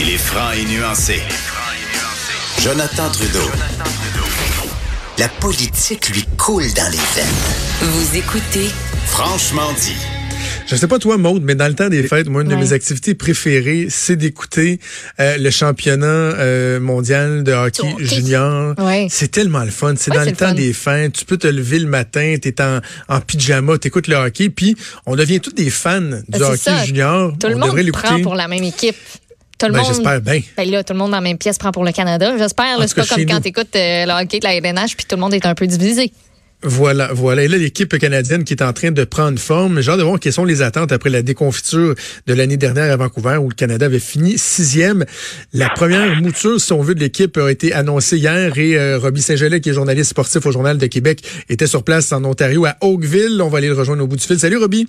[0.00, 1.20] Il est franc et nuancé.
[2.62, 3.50] Jonathan Trudeau.
[5.18, 7.26] La politique lui coule dans les veines.
[7.82, 8.68] Vous écoutez
[9.06, 9.96] Franchement dit.
[10.66, 12.74] Je sais pas toi, Maude, mais dans le temps des fêtes, moi, une de mes
[12.74, 14.80] activités préférées, c'est d'écouter
[15.18, 18.74] euh, le championnat euh, mondial de hockey junior.
[18.78, 19.06] Ouais.
[19.10, 19.94] C'est tellement le fun.
[19.96, 20.54] C'est Ouais, dans le le temps fun.
[20.54, 21.14] des fêtes.
[21.14, 24.76] Tu peux te lever le matin, t'es en, en pyjama, t'écoutes le hockey, puis
[25.06, 26.84] on devient tous des fans du Ben, hockey ça.
[26.84, 27.32] junior.
[27.40, 28.22] Tout le on monde devrait prend l'écouter.
[28.22, 28.96] pour la même équipe.
[29.58, 29.88] Tout le Ben, monde.
[29.88, 30.40] j'espère bien.
[30.56, 32.36] Ben là, tout le monde dans la même pièce prend pour le Canada.
[32.38, 32.78] J'espère.
[32.86, 35.34] C'est pas comme quand tu écoutes le hockey de la LNH puis tout le monde
[35.34, 36.12] est un peu divisé.
[36.62, 37.44] Voilà, voilà.
[37.44, 39.78] Et là, l'équipe canadienne qui est en train de prendre forme.
[39.78, 41.94] Hâte de voir quelles sont les attentes après la déconfiture
[42.26, 45.04] de l'année dernière à Vancouver où le Canada avait fini sixième.
[45.52, 49.22] La première mouture, si on veut, de l'équipe a été annoncée hier et euh, Robbie
[49.22, 52.76] Saint-Gelais, qui est journaliste sportif au Journal de Québec, était sur place en Ontario à
[52.80, 53.40] Oakville.
[53.40, 54.36] On va aller le rejoindre au bout du fil.
[54.40, 54.88] Salut, Robbie.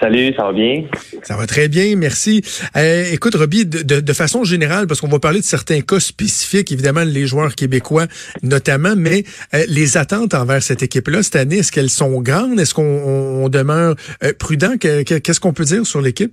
[0.00, 0.84] Salut, ça va bien?
[1.22, 2.42] Ça va très bien, merci.
[2.76, 6.00] Euh, écoute, Robbie, de, de- de façon générale, parce qu'on va parler de certains cas
[6.00, 8.06] spécifiques, évidemment, les joueurs québécois
[8.42, 9.22] notamment, mais
[9.54, 12.58] euh, les attentes envers cette équipe-là cette année, est-ce qu'elles sont grandes?
[12.60, 14.76] Est-ce qu'on on- on demeure euh, prudent?
[14.80, 16.32] Que- que- Qu'est-ce qu'on peut dire sur l'équipe?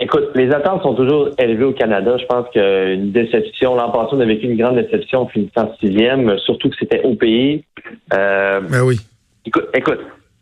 [0.00, 2.16] Écoute, les attentes sont toujours élevées au Canada.
[2.20, 6.38] Je pense qu'une déception, l'an passé, on a vécu une grande déception en finissant sixième,
[6.38, 7.64] surtout que c'était au pays.
[8.10, 9.00] Ben oui.
[9.44, 9.98] écoute, écoute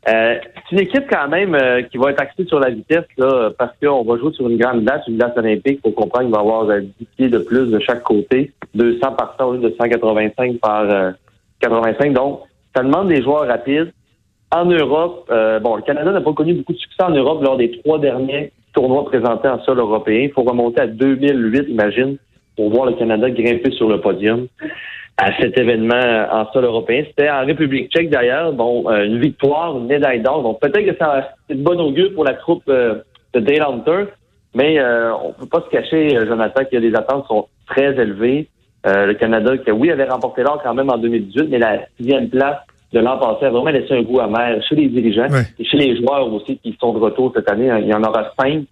[0.08, 3.50] euh, c'est une équipe quand même euh, qui va être axée sur la vitesse, là,
[3.58, 5.80] parce qu'on va jouer sur une grande glace, une glace olympique.
[5.84, 8.52] Il faut comprendre qu'il va y avoir euh, 10 pieds de plus de chaque côté,
[8.74, 11.10] 200 par temps au lieu de 185 par euh,
[11.60, 12.12] 85.
[12.12, 12.42] Donc,
[12.74, 13.92] ça demande des joueurs rapides.
[14.54, 17.56] En Europe, euh, bon, le Canada n'a pas connu beaucoup de succès en Europe lors
[17.56, 20.20] des trois derniers tournois présentés en sol européen.
[20.20, 22.16] Il faut remonter à 2008, imagine,
[22.54, 24.46] pour voir le Canada grimper sur le podium
[25.18, 27.04] à cet événement en sol européen.
[27.06, 28.52] C'était en République tchèque d'ailleurs.
[28.52, 30.42] Bon, euh, une victoire, une médaille d'or.
[30.42, 32.96] Donc peut-être que ça c'est de bon augure pour la troupe euh,
[33.32, 34.04] de Dale Hunter,
[34.54, 38.48] mais euh, on peut pas se cacher, euh, Jonathan, que les attentes sont très élevées.
[38.86, 42.28] Euh, le Canada, qui oui, avait remporté l'or quand même en 2018, mais la sixième
[42.28, 42.58] place
[42.92, 45.26] de l'an passé a vraiment laissé un goût amer chez les dirigeants
[45.58, 47.68] et chez les joueurs aussi qui sont de retour cette année.
[47.80, 48.64] Il y en aura cinq.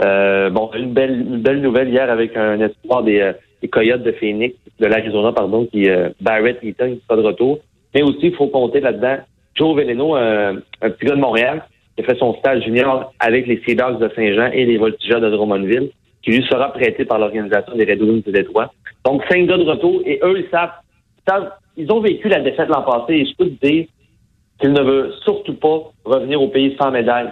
[0.00, 4.04] Euh, bon, une belle, une belle nouvelle hier avec un espoir des, euh, des Coyotes
[4.04, 7.58] de Phoenix, de l'Arizona, pardon, qui euh, Barrett Eaton qui sera de retour.
[7.94, 9.18] Mais aussi, il faut compter là-dedans
[9.54, 11.64] Joe Veleno, un, un petit gars de Montréal,
[11.96, 15.20] qui a fait son stage junior avec les Sea Dogs de Saint-Jean et les Voltigeurs
[15.20, 15.90] de Drummondville,
[16.22, 18.72] qui lui sera prêté par l'organisation des Red Wings de Détroit.
[19.04, 20.70] Donc, cinq gars de retour, et eux, ils savent,
[21.18, 23.86] ils savent- ils ont vécu la défaite l'an passé, et je peux te dire
[24.60, 27.30] qu'ils ne veulent surtout pas revenir au pays sans médaille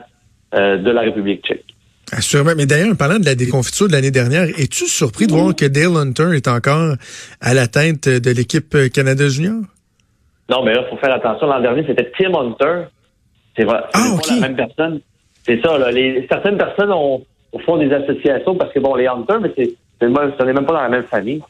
[0.54, 1.64] euh, de la République tchèque.
[2.12, 2.52] Assurément.
[2.56, 5.66] Mais d'ailleurs, en parlant de la déconfiture de l'année dernière, es-tu surpris de voir que
[5.66, 6.94] Dale Hunter est encore
[7.40, 9.60] à la tête de l'équipe Canada Junior?
[10.48, 11.46] Non, mais là, il faut faire attention.
[11.48, 12.84] L'an dernier, c'était Tim Hunter.
[13.56, 13.80] C'est vrai.
[13.94, 15.00] C'est Ah, pas la même personne.
[15.44, 15.90] C'est ça, là.
[15.90, 19.72] Les, certaines personnes ont, au fond des associations parce que, bon, les Hunter, mais c'est,
[20.00, 21.40] c'est même- ce n'est même pas dans la même famille.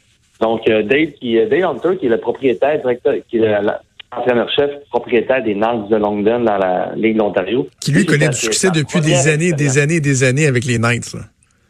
[0.40, 3.82] Donc, euh, Dave, qui, euh, Dave Hunter, qui est le propriétaire, directeur, qui est la-
[4.14, 7.68] l'entraîneur-chef, propriétaire des Knights de Longdon dans la Ligue de l'Ontario.
[7.80, 11.12] Qui lui connaît du succès depuis des années, des années, des années avec les Knights.
[11.14, 11.20] là.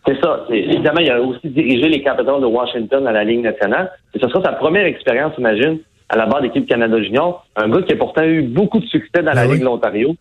[0.06, 0.44] C'est ça.
[0.50, 3.90] Évidemment, il a aussi dirigé les Capitals de Washington à la Ligue nationale.
[4.14, 7.44] Et ce sera sa première expérience, imagine, à la barre d'équipe Canada Junior.
[7.56, 9.52] Un gars qui a pourtant eu beaucoup de succès dans la Ah oui.
[9.54, 10.14] Ligue de l'Ontario.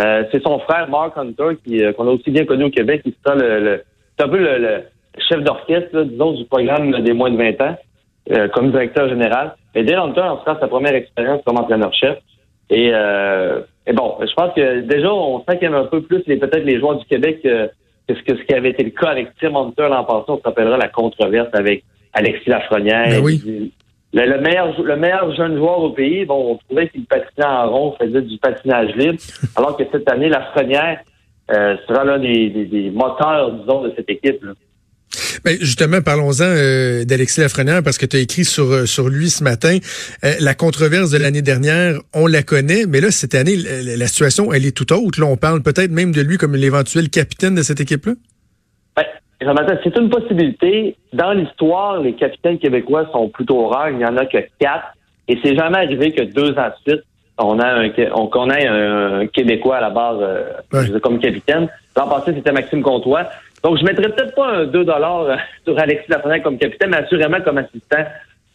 [0.00, 3.02] Euh, c'est son frère Mark Hunter, qui euh, qu'on a aussi bien connu au Québec,
[3.04, 3.82] qui sera le, le-
[4.18, 4.82] c'est un peu le, le
[5.28, 7.76] chef d'orchestre, disons, du programme là, des moins de 20 ans,
[8.30, 9.56] euh, comme directeur général.
[9.74, 12.18] Et Dale Hunter en sera sa première expérience comme entraîneur-chef.
[12.70, 15.86] Et, euh, et bon, je pense que déjà, on sent qu'il y en a un
[15.86, 17.68] peu plus les peut-être les joueurs du Québec euh,
[18.06, 20.24] que ce, que ce qui avait été le cas avec Tim Hunter l'an passé.
[20.28, 23.08] On se rappellera la controverse avec Alexis Lafrenière.
[23.08, 23.72] Ben oui.
[24.12, 27.70] Le, le meilleur, le meilleur jeune joueur au pays, bon, on trouvait qu'il patinait en
[27.70, 29.18] rond, faisait du patinage libre,
[29.56, 31.00] alors que cette année, Lafrenière
[31.50, 34.42] euh, sera l'un des, des, des moteurs, disons, de cette équipe.
[34.42, 34.52] Là.
[35.44, 39.30] Ben, justement, parlons-en euh, d'Alexis Lafrenière parce que tu as écrit sur, euh, sur lui
[39.30, 39.78] ce matin.
[40.24, 44.06] Euh, la controverse de l'année dernière, on la connaît, mais là, cette année, la, la
[44.06, 45.20] situation, elle est tout autre.
[45.20, 48.12] Là, on parle peut-être même de lui comme l'éventuel capitaine de cette équipe-là.
[48.96, 49.04] Ben,
[49.84, 50.96] c'est une possibilité.
[51.12, 53.90] Dans l'histoire, les capitaines québécois sont plutôt rares.
[53.90, 54.88] Il n'y en a que quatre.
[55.28, 57.04] Et c'est jamais arrivé que deux ans de suite,
[57.38, 61.00] on a un, on connaît un Québécois à la base euh, Ouais.
[61.00, 61.68] comme capitaine.
[61.96, 63.26] L'an passé, c'était Maxime Comtois.
[63.64, 67.40] Donc, je mettrais peut-être pas un 2 dollars sur Alexis Lafrenière comme capitaine, mais assurément
[67.40, 68.04] comme assistant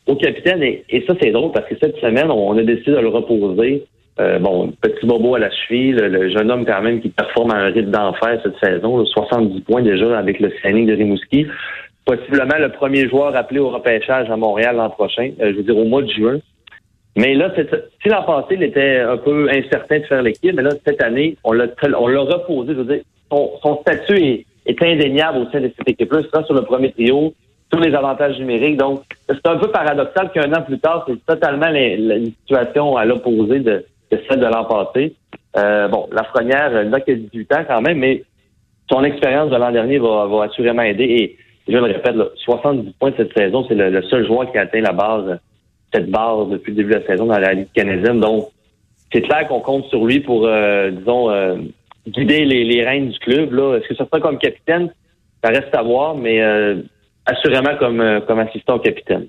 [0.08, 0.64] au capitaine.
[0.64, 3.86] Et, ça, c'est drôle parce que cette semaine, on a décidé de le reposer.
[4.20, 7.56] Euh, bon, petit bobo à la cheville, le, jeune homme quand même qui performe à
[7.56, 11.48] un rythme d'enfer cette saison, là, 70 points déjà avec le signing de Rimouski.
[12.06, 15.78] Possiblement le premier joueur appelé au repêchage à Montréal l'an prochain, euh, je veux dire
[15.78, 16.38] au mois de juin.
[17.16, 17.70] Mais là, c'est-
[18.04, 21.36] si l'an passé, il était un peu incertain de faire l'équipe, mais là, cette année,
[21.44, 22.74] on l'a reposé.
[22.74, 26.22] Je veux dire, son statut est, est indéniable au sein de cette équipe-là.
[26.46, 27.34] sur le premier trio,
[27.70, 28.78] tous les avantages numériques.
[28.78, 33.60] Donc, c'est un peu paradoxal qu'un an plus tard, c'est totalement la, situation à l'opposé
[33.60, 35.16] de, celle de l'an passé.
[35.58, 38.24] Euh, bon, Lafrenière n'a que 18 ans quand même, mais
[38.92, 41.04] son expérience de l'an dernier va, assurément aider.
[41.04, 41.38] Et
[41.68, 44.82] je le répète, 70 points de cette saison, c'est le, seul joueur qui a atteint
[44.82, 45.40] la base,
[45.94, 48.20] cette base depuis le début de la saison dans la Ligue canadienne.
[48.20, 48.50] Donc,
[49.12, 51.56] c'est clair qu'on compte sur lui pour, euh, disons, euh,
[52.08, 53.54] guider les, les rênes du club.
[53.54, 53.78] Là.
[53.78, 54.92] Est-ce que ça sera comme capitaine?
[55.44, 56.82] Ça reste à voir, mais euh,
[57.26, 59.28] assurément comme, comme assistant au capitaine.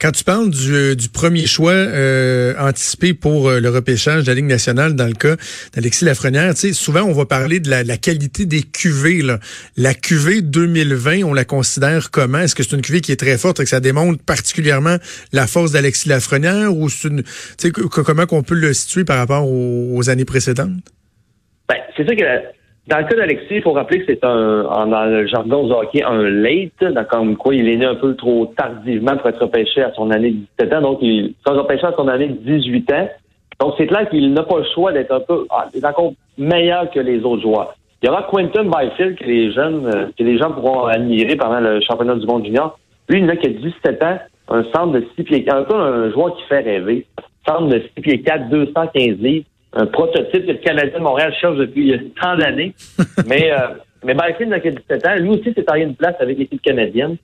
[0.00, 4.28] Quand tu parles du, euh, du premier choix euh, anticipé pour euh, le repêchage de
[4.28, 5.36] la Ligue nationale dans le cas
[5.74, 9.22] d'Alexis Lafrenière, souvent on va parler de la, la qualité des cuvées.
[9.22, 9.38] Là.
[9.76, 12.38] La cuvée 2020, on la considère comment?
[12.38, 14.96] Est-ce que c'est une cuvée qui est très forte et que ça démontre particulièrement
[15.32, 17.22] la force d'Alexis Lafrenière ou c'est une,
[17.90, 20.72] comment qu'on peut le situer par rapport aux, aux années précédentes?
[21.68, 22.24] Ben, c'est ça que
[22.88, 26.02] dans le cas d'Alexis, il faut rappeler que c'est un, dans le jargon du hockey,
[26.02, 29.82] un late, dans comme quoi il est né un peu trop tardivement pour être repêché
[29.82, 30.80] à son année de 17 ans.
[30.80, 33.08] Donc, il sera repêché à son année de 18 ans.
[33.60, 37.00] Donc, c'est clair qu'il n'a pas le choix d'être un peu, ah, encore meilleur que
[37.00, 37.74] les autres joueurs.
[38.02, 41.60] Il y aura Quentin Byfield que les jeunes, euh, que les gens pourront admirer pendant
[41.60, 42.78] le championnat du monde junior.
[43.10, 44.18] Lui, il n'a que 17 ans,
[44.48, 47.06] un centre de 6 pieds, un peu un joueur qui fait rêver.
[47.46, 49.44] Centre de 6 pieds 4, 215 livres
[49.74, 52.74] un prototype que le Canadien de Montréal cherche depuis tant d'années.
[53.26, 53.68] mais euh,
[54.04, 55.14] mais Byfield n'a que 17 ans.
[55.16, 57.16] Lui aussi s'est taillé une place avec l'équipe canadienne.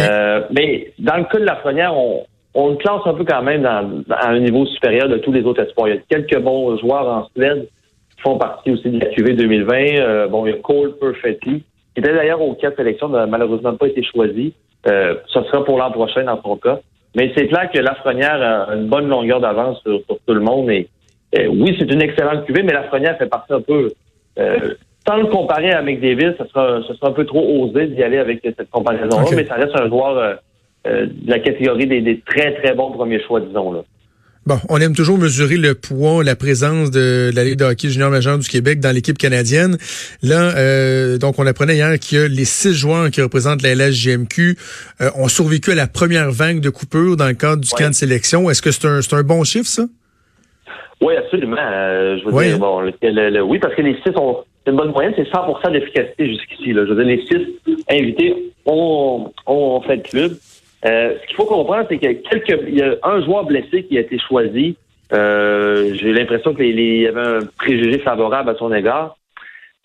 [0.00, 3.42] Euh, mais dans le cas de la première, on, on le classe un peu quand
[3.42, 5.88] même dans, à un niveau supérieur de tous les autres espoirs.
[5.88, 7.68] Il y a quelques bons joueurs en Suède
[8.14, 9.76] qui font partie aussi de la QV 2020.
[9.76, 11.62] Euh, bon, il y a Cole Perfetti,
[11.94, 14.54] qui était d'ailleurs au cas de sélection, n'a malheureusement pas été choisi.
[14.86, 16.80] Euh, ce sera pour l'an prochain dans son cas.
[17.16, 20.70] Mais c'est clair que Lafrenière a une bonne longueur d'avance sur, sur, tout le monde
[20.70, 20.84] et euh,
[21.34, 23.92] oui, c'est une excellente cuvée, mais la Lafrenière fait partie un peu.
[24.38, 24.74] Euh,
[25.06, 28.18] sans le comparer à McDavid, ce sera, ce sera un peu trop osé d'y aller
[28.18, 30.34] avec cette comparaison-là, mais ça reste un joueur euh,
[30.86, 33.72] euh, de la catégorie des, des, très, très bons premiers choix, disons.
[33.72, 33.80] là.
[34.48, 38.10] Bon, on aime toujours mesurer le poids, la présence de la Ligue de hockey junior
[38.10, 39.76] majeur du Québec dans l'équipe canadienne.
[40.22, 44.56] Là, euh, donc on apprenait hier que les six joueurs qui représentent la LSGMQ
[45.02, 47.94] euh, ont survécu à la première vague de coupure dans le cadre du camp de
[47.94, 48.48] sélection.
[48.48, 49.84] Est-ce que c'est un, un bon chiffre, ça?
[51.00, 51.56] Oui, absolument.
[51.60, 52.58] Euh, je veux dire, hein?
[52.58, 56.26] bon, le, oui, parce que les six ont c'est une bonne moyenne, c'est 100% d'efficacité
[56.26, 56.74] jusqu'ici.
[56.74, 60.32] Je veux dire, les six invités ont, ont fait le club.
[60.84, 63.44] Euh, ce qu'il faut comprendre, c'est qu'il y a quelques, il y a un joueur
[63.44, 64.76] blessé qui a été choisi.
[65.12, 69.16] Euh, J'ai l'impression qu'il y avait un préjugé favorable à son égard.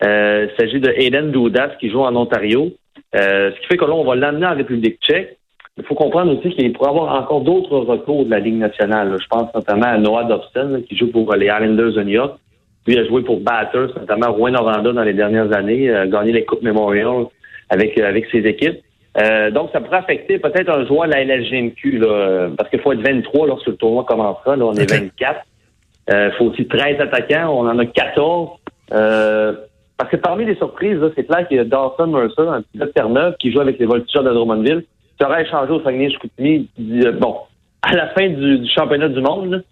[0.04, 2.70] Euh, il s'agit de Aiden Doudas qui joue en Ontario.
[3.14, 5.38] Euh, ce qui fait que là, on va l'amener en République tchèque.
[5.76, 9.16] Il faut comprendre aussi qu'il pourrait y avoir encore d'autres recours de la Ligue nationale.
[9.20, 12.38] Je pense notamment à Noah Dobson, qui joue pour les Islanders de New York.
[12.86, 16.44] Lui a joué pour Batters, notamment Rouen Noranda dans les dernières années, a gagné les
[16.44, 17.26] Coupes Memorial
[17.70, 18.80] avec, euh, avec ses équipes.
[19.20, 22.92] Euh, donc, ça pourrait affecter peut-être un joueur de la LSGMQ, là, parce qu'il faut
[22.92, 24.56] être 23 lorsque le tournoi commencera.
[24.56, 25.40] Là, on est 24.
[26.06, 27.48] Il euh, faut aussi 13 attaquants.
[27.48, 28.50] On en a 14.
[28.92, 29.54] Euh,
[29.96, 32.86] parce que parmi les surprises, c'est clair qu'il y a Dawson Mercer, un petit de
[32.86, 34.84] Terre-Neuve, qui joue avec les Voltigeurs de Drummondville
[35.22, 37.36] aurait échangé au Saguenay Chicoutimi, euh, bon,
[37.82, 39.64] à la fin du, championnat du monde.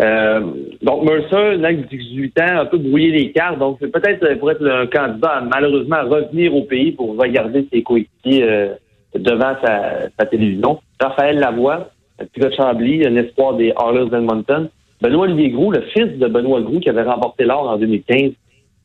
[0.00, 0.40] Euh,
[0.80, 4.66] donc Mercer que 18 ans, un peu brouillé les cartes, donc peut-être euh, pour être
[4.66, 8.70] un candidat malheureusement à revenir au pays pour regarder ses coéquipiers
[9.14, 10.80] devant sa, télévision.
[10.98, 14.70] Raphaël Lavoie, petit de Chambly, un espoir des Oilers d'Edmonton.
[15.02, 18.32] Benoît Olivier le fils de Benoît Groux qui avait remporté l'or en 2015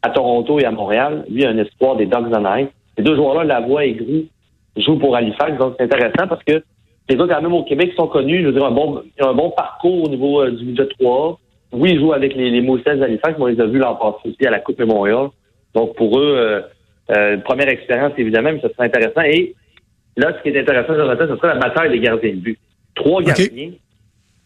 [0.02, 2.68] à Toronto et à Montréal, lui un espoir des Dogs Ice.
[2.98, 4.26] Ces deux joueurs-là, Lavoie et Groux,
[4.84, 5.58] joue pour Halifax.
[5.58, 6.64] Donc, c'est intéressant parce que
[7.10, 8.42] les gars, quand même, au Québec, sont connus.
[8.42, 11.40] Je veux dire, un bon, un bon parcours au niveau euh, du budget 3.
[11.72, 14.30] Oui, ils jouent avec les, les Moussets d'Halifax, mais on les a vus l'an passé
[14.30, 15.30] aussi à la Coupe Memorial.
[15.74, 16.62] Donc, pour eux, euh,
[17.12, 19.22] euh, première expérience, évidemment, mais ça serait intéressant.
[19.22, 19.54] Et
[20.18, 22.60] là, ce qui est intéressant, Jonathan, ce serait la bataille des gardiens de but.
[22.96, 23.72] Trois gardiens,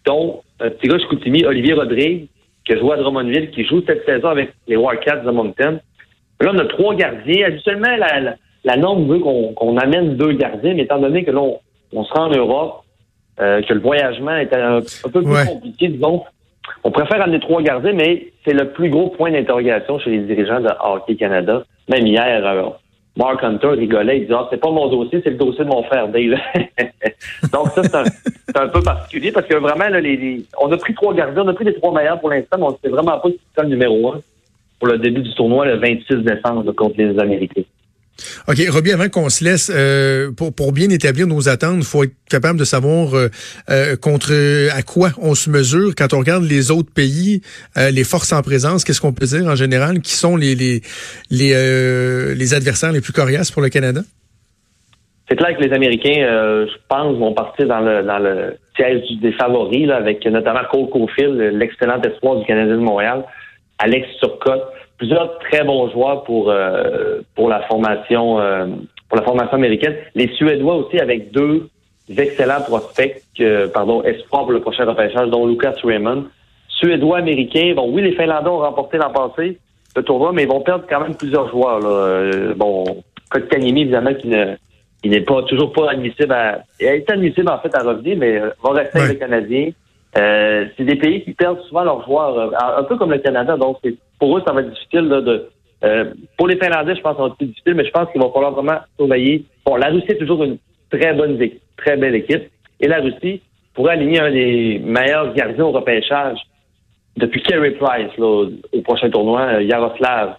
[0.05, 2.27] dont un petit gars Chicoutimi, Olivier Rodrigue,
[2.65, 5.79] qui a joué à Drummondville, qui joue cette saison avec les Wildcats de Moncton.
[6.41, 7.48] Là, on a trois gardiens.
[7.48, 11.41] Habituellement, la la norme veut qu'on amène deux gardiens, mais étant donné que là,
[11.93, 12.83] on, se rend en Europe,
[13.39, 16.23] euh, que le voyagement est un, peu plus compliqué, disons,
[16.83, 20.61] on préfère amener trois gardiens, mais c'est le plus gros point d'interrogation chez les dirigeants
[20.61, 21.63] de Hockey Canada.
[21.89, 22.69] Même hier, euh,
[23.17, 25.83] Mark Hunter rigolait, il disait ah, c'est pas mon dossier, c'est le dossier de mon
[25.83, 26.39] frère Dale.
[27.53, 31.13] Donc ça, c'est un, peu particulier parce que vraiment, là, les, on a pris trois
[31.13, 33.29] gardiens, on a pris les trois meilleurs pour l'instant, mais on ne sait vraiment pas
[33.29, 34.21] qui sera le numéro un
[34.79, 37.63] pour le début du tournoi le 26 décembre contre les Américains.
[38.47, 42.03] OK, Robbie, avant qu'on se laisse, euh, pour, pour bien établir nos attentes, il faut
[42.03, 43.29] être capable de savoir euh,
[43.69, 44.31] euh, contre
[44.71, 45.93] à quoi on se mesure.
[45.95, 47.41] Quand on regarde les autres pays,
[47.75, 50.01] les forces en présence, qu'est-ce qu'on peut dire en général?
[50.01, 50.81] Qui sont les, les,
[51.29, 54.01] les, adversaires les plus coriaces pour le Canada?
[55.29, 59.31] C'est clair que les Américains, je pense, vont partir dans le, dans le siège des
[59.33, 63.23] favoris, avec notamment Cole Caulfield, l'excellent espoir du Canadien de Montréal,
[63.77, 64.63] Alex Turcotte,
[65.00, 68.68] plusieurs très bons joueurs pour euh, pour la formation euh,
[69.08, 69.96] pour la formation américaine.
[70.13, 71.68] Les Suédois aussi avec deux
[72.15, 73.24] excellents prospects,
[73.74, 76.25] pardon, espoirs pour le prochain repêchage, dont Lucas Raymond.
[76.68, 77.74] Suédois américains.
[77.75, 79.58] Bon, oui, les Finlandais ont remporté l'an passé
[79.96, 81.79] le tournoi, mais ils vont perdre quand même plusieurs joueurs.
[81.79, 81.89] Là.
[81.89, 84.56] Euh, bon, Kotkaniemi, évidemment, qui ne
[85.01, 86.63] qui n'est pas toujours pas admissible à.
[86.79, 89.70] Il a été admissible en fait à revenir, mais va rester avec le Canadien.
[90.18, 93.56] Euh, c'est des pays qui perdent souvent leurs joueurs, euh, un peu comme le Canada.
[93.56, 93.77] Donc,
[94.19, 95.49] pour eux, ça va être difficile de.
[95.83, 98.11] Euh, pour les Finlandais, je pense que ça va être plus difficile, mais je pense
[98.11, 99.45] qu'il va falloir vraiment surveiller.
[99.65, 100.57] Bon, la Russie est toujours une
[100.91, 101.39] très bonne,
[101.77, 102.49] très belle équipe,
[102.81, 103.41] et la Russie
[103.73, 106.38] pourrait aligner un des meilleurs gardiens au repêchage
[107.15, 110.35] depuis Kerry Price là, au, prochain tournoi, Yaroslav.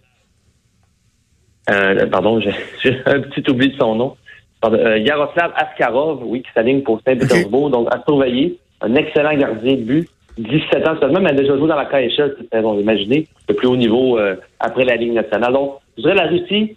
[1.67, 2.41] pardon,
[2.83, 4.17] j'ai un petit oubli de son nom.
[4.63, 10.09] Yaroslav Askarov, oui, qui s'aligne pour Saint-Pétersbourg, donc à surveiller un excellent gardien de but.
[10.41, 12.79] 17 ans seulement, mais elle a déjà joué dans la KHL cette saison.
[12.79, 15.53] Imaginez, le plus haut niveau euh, après la Ligue nationale.
[15.53, 16.77] Donc, je dirais la Russie,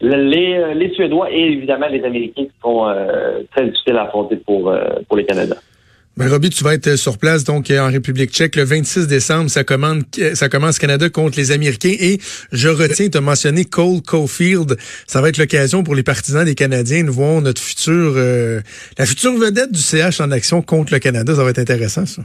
[0.00, 4.36] les, euh, les Suédois et évidemment les Américains qui sont euh, très difficiles à affronter
[4.36, 4.74] pour,
[5.08, 5.56] pour les Canadiens.
[6.16, 9.50] Ben, Robbie, tu vas être sur place donc en République tchèque le 26 décembre.
[9.50, 11.96] Ça, commence Canada contre les Américains.
[11.98, 12.20] Et
[12.52, 14.76] je retiens, de mentionner Cole Caulfield.
[15.08, 18.60] Ça va être l'occasion pour les partisans des Canadiens de voir notre futur, euh,
[18.96, 21.34] la future vedette du CH en action contre le Canada.
[21.34, 22.22] Ça va être intéressant, ça.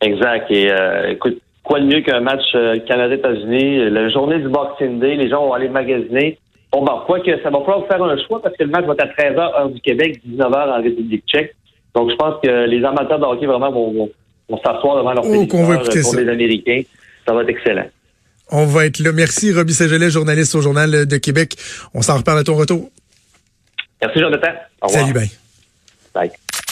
[0.00, 0.50] Exact.
[0.50, 3.90] Et euh, écoute, quoi de mieux qu'un match euh, Canada-États-Unis?
[3.90, 6.38] La journée du Boxing Day, les gens vont aller magasiner.
[6.72, 8.94] Bon, ben, quoi que ça va falloir faire un choix parce que le match va
[8.94, 11.54] être à 13h heure du Québec, 19h en République tchèque.
[11.94, 14.10] Donc, je pense que les amateurs de hockey vraiment vont,
[14.62, 16.82] s'asseoir devant leur oh, pour les Américains.
[17.26, 17.86] Ça va être excellent.
[18.50, 19.12] On va être là.
[19.12, 21.56] Merci, Roby Sagelet, journaliste au Journal de Québec.
[21.94, 22.90] On s'en reparle à ton retour.
[24.02, 24.52] Merci, Jonathan.
[24.82, 25.02] Au revoir.
[25.02, 25.30] Salut, bye.
[26.14, 26.30] Bye.